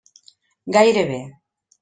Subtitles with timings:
[0.77, 1.21] Gairebé.